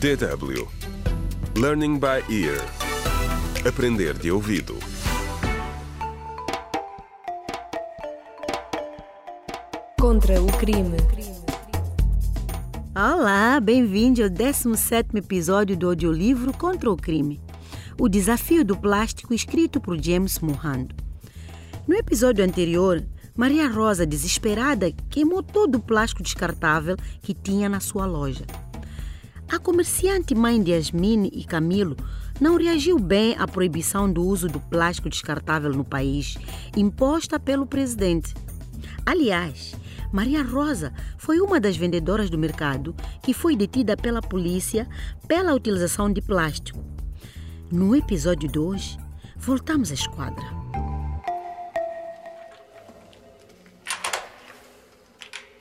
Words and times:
DW 0.00 0.68
Learning 1.56 1.98
by 1.98 2.22
Ear 2.28 2.60
Aprender 3.66 4.12
de 4.14 4.30
ouvido 4.30 4.76
Contra 9.98 10.42
o 10.42 10.46
crime. 10.58 10.96
Olá, 12.94 13.58
bem-vindo 13.60 14.22
ao 14.22 14.28
17 14.28 15.16
episódio 15.16 15.76
do 15.76 15.88
audiolivro 15.88 16.52
Contra 16.52 16.90
o 16.90 16.96
Crime. 16.96 17.40
O 17.98 18.08
desafio 18.08 18.64
do 18.64 18.76
plástico 18.76 19.32
escrito 19.32 19.80
por 19.80 19.98
James 20.02 20.38
Mohando. 20.40 20.94
No 21.86 21.94
episódio 21.94 22.44
anterior, 22.44 23.02
Maria 23.36 23.68
Rosa, 23.68 24.04
desesperada, 24.04 24.92
queimou 25.08 25.42
todo 25.42 25.76
o 25.76 25.82
plástico 25.82 26.22
descartável 26.22 26.96
que 27.22 27.32
tinha 27.32 27.68
na 27.68 27.80
sua 27.80 28.04
loja. 28.04 28.44
A 29.54 29.58
comerciante 29.60 30.34
mãe 30.34 30.60
de 30.60 30.72
Yasmine 30.72 31.30
e 31.32 31.44
Camilo 31.44 31.96
não 32.40 32.56
reagiu 32.56 32.98
bem 32.98 33.36
à 33.38 33.46
proibição 33.46 34.12
do 34.12 34.20
uso 34.26 34.48
do 34.48 34.58
plástico 34.58 35.08
descartável 35.08 35.70
no 35.70 35.84
país, 35.84 36.36
imposta 36.76 37.38
pelo 37.38 37.64
presidente. 37.64 38.34
Aliás, 39.06 39.76
Maria 40.12 40.42
Rosa 40.42 40.92
foi 41.16 41.38
uma 41.38 41.60
das 41.60 41.76
vendedoras 41.76 42.28
do 42.28 42.36
mercado 42.36 42.96
que 43.22 43.32
foi 43.32 43.54
detida 43.54 43.96
pela 43.96 44.20
polícia 44.20 44.88
pela 45.28 45.54
utilização 45.54 46.12
de 46.12 46.20
plástico. 46.20 46.84
No 47.70 47.94
episódio 47.94 48.50
de 48.50 48.58
hoje, 48.58 48.98
voltamos 49.36 49.92
à 49.92 49.94
esquadra. 49.94 50.44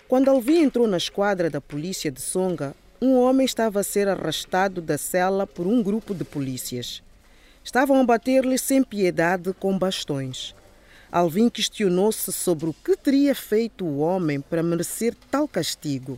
Quando 0.08 0.30
Alvin 0.30 0.64
entrou 0.64 0.88
na 0.88 0.98
esquadra 0.98 1.48
da 1.48 1.62
polícia 1.62 2.12
de 2.12 2.22
Songa, 2.22 2.76
um 3.04 3.20
homem 3.20 3.44
estava 3.44 3.82
a 3.82 3.84
ser 3.84 4.08
arrastado 4.08 4.80
da 4.80 4.98
cela 4.98 5.46
por 5.46 5.68
um 5.68 5.84
grupo 5.84 6.16
de 6.16 6.24
polícias. 6.24 7.04
Estavam 7.62 8.00
a 8.00 8.04
bater-lhe 8.06 8.58
sem 8.58 8.82
piedade 8.82 9.54
com 9.60 9.78
bastões. 9.78 10.56
Alvin 11.12 11.50
questionou-se 11.50 12.32
sobre 12.32 12.70
o 12.70 12.74
que 12.74 12.96
teria 12.96 13.36
feito 13.36 13.84
o 13.84 13.98
homem 13.98 14.40
para 14.40 14.64
merecer 14.64 15.14
tal 15.30 15.50
castigo. 15.50 16.18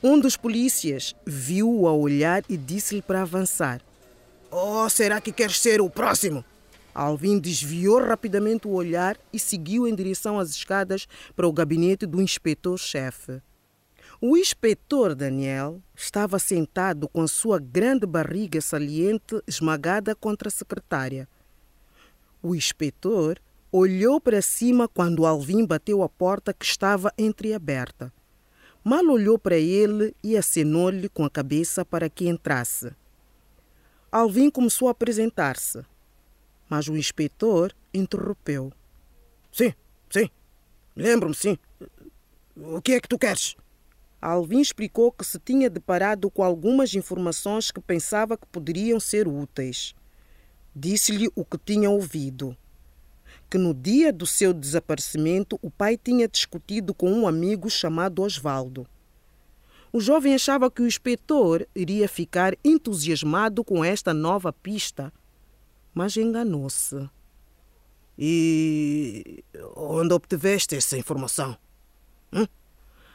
Um 0.00 0.20
dos 0.20 0.36
polícias 0.36 1.12
viu-o 1.26 1.88
a 1.88 1.92
olhar 1.92 2.44
e 2.48 2.56
disse-lhe 2.56 3.02
para 3.02 3.22
avançar. 3.22 3.80
Oh, 4.52 4.88
será 4.88 5.20
que 5.20 5.32
queres 5.32 5.58
ser 5.58 5.80
o 5.80 5.90
próximo? 5.90 6.44
Alvin 6.94 7.40
desviou 7.40 8.00
rapidamente 8.00 8.68
o 8.68 8.74
olhar 8.74 9.16
e 9.32 9.40
seguiu 9.40 9.88
em 9.88 9.94
direção 9.94 10.38
às 10.38 10.50
escadas 10.50 11.08
para 11.34 11.48
o 11.48 11.52
gabinete 11.52 12.06
do 12.06 12.22
inspetor-chefe. 12.22 13.42
O 14.26 14.38
inspetor 14.38 15.14
Daniel 15.14 15.82
estava 15.94 16.38
sentado 16.38 17.06
com 17.06 17.20
a 17.20 17.28
sua 17.28 17.58
grande 17.58 18.06
barriga 18.06 18.58
saliente 18.58 19.38
esmagada 19.46 20.14
contra 20.14 20.48
a 20.48 20.50
secretária. 20.50 21.28
O 22.42 22.54
inspetor 22.54 23.38
olhou 23.70 24.18
para 24.18 24.40
cima 24.40 24.88
quando 24.88 25.26
Alvin 25.26 25.66
bateu 25.66 26.02
a 26.02 26.08
porta 26.08 26.54
que 26.54 26.64
estava 26.64 27.12
entreaberta. 27.18 28.10
Mal 28.82 29.04
olhou 29.04 29.38
para 29.38 29.58
ele 29.58 30.16
e 30.24 30.38
acenou-lhe 30.38 31.10
com 31.10 31.26
a 31.26 31.30
cabeça 31.30 31.84
para 31.84 32.08
que 32.08 32.26
entrasse. 32.26 32.96
Alvin 34.10 34.48
começou 34.48 34.88
a 34.88 34.92
apresentar-se, 34.92 35.84
mas 36.66 36.88
o 36.88 36.96
inspetor 36.96 37.74
interrompeu. 37.92 38.72
Sim, 39.52 39.74
sim, 40.08 40.30
lembro-me, 40.96 41.34
sim. 41.34 41.58
O 42.56 42.80
que 42.80 42.92
é 42.92 43.00
que 43.02 43.08
tu 43.08 43.18
queres? 43.18 43.54
Alvin 44.26 44.60
explicou 44.60 45.12
que 45.12 45.24
se 45.24 45.38
tinha 45.38 45.68
deparado 45.68 46.30
com 46.30 46.42
algumas 46.42 46.94
informações 46.94 47.70
que 47.70 47.80
pensava 47.80 48.36
que 48.36 48.46
poderiam 48.46 48.98
ser 48.98 49.28
úteis. 49.28 49.94
Disse-lhe 50.74 51.30
o 51.34 51.44
que 51.44 51.58
tinha 51.58 51.90
ouvido 51.90 52.56
que 53.50 53.58
no 53.58 53.74
dia 53.74 54.12
do 54.12 54.26
seu 54.26 54.52
desaparecimento 54.52 55.58
o 55.62 55.70
pai 55.70 55.96
tinha 55.96 56.26
discutido 56.26 56.94
com 56.94 57.08
um 57.12 57.28
amigo 57.28 57.68
chamado 57.70 58.22
Osvaldo. 58.22 58.86
O 59.92 60.00
jovem 60.00 60.34
achava 60.34 60.70
que 60.70 60.82
o 60.82 60.86
inspetor 60.86 61.66
iria 61.74 62.08
ficar 62.08 62.56
entusiasmado 62.64 63.62
com 63.62 63.84
esta 63.84 64.12
nova 64.12 64.52
pista, 64.52 65.12
mas 65.94 66.16
enganou-se. 66.16 67.08
E 68.18 69.44
onde 69.76 70.12
obtiveste 70.12 70.74
essa 70.74 70.96
informação? 70.98 71.56
Hum? 72.32 72.46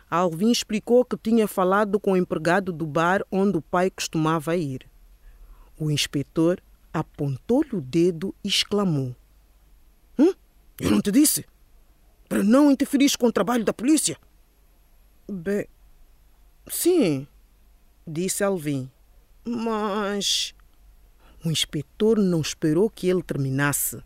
Alvin 0.09 0.51
explicou 0.51 1.05
que 1.05 1.15
tinha 1.15 1.47
falado 1.47 1.99
com 1.99 2.13
o 2.13 2.17
empregado 2.17 2.73
do 2.73 2.87
bar 2.87 3.23
onde 3.31 3.57
o 3.57 3.61
pai 3.61 3.91
costumava 3.91 4.57
ir. 4.57 4.89
O 5.77 5.91
inspetor 5.91 6.59
apontou-lhe 6.91 7.75
o 7.75 7.81
dedo 7.81 8.33
e 8.43 8.47
exclamou: 8.47 9.15
Hum? 10.17 10.33
Eu 10.79 10.91
não 10.91 11.01
te 11.01 11.11
disse? 11.11 11.45
Para 12.27 12.43
não 12.43 12.71
interferir 12.71 13.15
com 13.17 13.27
o 13.27 13.31
trabalho 13.31 13.63
da 13.63 13.73
polícia? 13.73 14.17
Bem, 15.29 15.67
sim, 16.67 17.27
disse 18.05 18.43
Alvin. 18.43 18.89
Mas. 19.45 20.53
O 21.45 21.49
inspetor 21.49 22.17
não 22.17 22.41
esperou 22.41 22.89
que 22.89 23.07
ele 23.07 23.23
terminasse. 23.23 24.03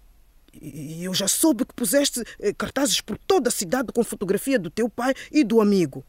E 0.61 1.03
eu 1.03 1.13
já 1.13 1.27
soube 1.27 1.65
que 1.65 1.73
puseste 1.73 2.23
eh, 2.39 2.53
cartazes 2.53 3.01
por 3.01 3.17
toda 3.17 3.49
a 3.49 3.51
cidade 3.51 3.91
com 3.91 4.03
fotografia 4.03 4.59
do 4.59 4.69
teu 4.69 4.87
pai 4.87 5.13
e 5.31 5.43
do 5.43 5.59
amigo. 5.59 6.05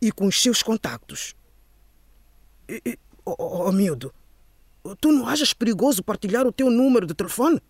E 0.00 0.10
com 0.10 0.26
os 0.26 0.40
seus 0.40 0.62
contactos. 0.62 1.36
E, 2.68 2.82
e, 2.84 2.98
oh, 3.24 3.36
oh, 3.38 3.72
miúdo, 3.72 4.12
tu 5.00 5.12
não 5.12 5.26
achas 5.28 5.52
perigoso 5.52 6.02
partilhar 6.02 6.46
o 6.46 6.52
teu 6.52 6.70
número 6.70 7.06
de 7.06 7.14
telefone? 7.14 7.60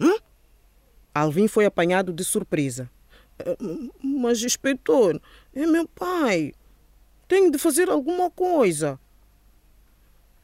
Hum? 0.00 0.18
Alvin 1.14 1.48
foi 1.48 1.64
apanhado 1.64 2.12
de 2.12 2.24
surpresa. 2.24 2.90
Mas, 4.02 4.42
inspetor, 4.42 5.20
é 5.54 5.66
meu 5.66 5.86
pai. 5.86 6.52
Tenho 7.28 7.50
de 7.50 7.58
fazer 7.58 7.88
alguma 7.88 8.30
coisa. 8.30 8.98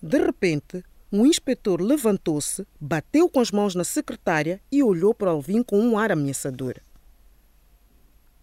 De 0.03 0.19
repente, 0.19 0.85
um 1.13 1.27
inspetor 1.27 1.81
levantou-se, 1.83 2.67
bateu 2.81 3.29
com 3.29 3.39
as 3.39 3.51
mãos 3.51 3.75
na 3.75 3.85
secretária 3.85 4.61
e 4.73 4.83
olhou 4.83 5.15
para 5.15 5.31
Alvin 5.31 5.63
com 5.63 5.79
um 5.79 5.99
ar 5.99 6.11
ameaçador. 6.11 6.77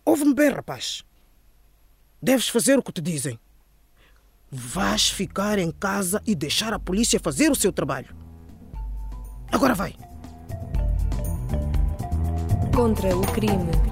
Ouve-me 0.06 0.36
bem, 0.36 0.52
rapaz. 0.52 1.04
Deves 2.22 2.48
fazer 2.48 2.78
o 2.78 2.84
que 2.84 2.92
te 2.92 3.02
dizem. 3.02 3.40
Vais 4.52 5.10
ficar 5.10 5.58
em 5.58 5.72
casa 5.72 6.22
e 6.26 6.36
deixar 6.36 6.74
a 6.74 6.80
polícia 6.80 7.20
fazer 7.20 7.52
o 7.52 7.56
seu 7.56 7.72
trabalho. 7.72 8.16
Agora 9.52 9.74
vai. 9.74 9.96
Contra 12.76 13.16
o 13.16 13.22
crime. 13.34 13.89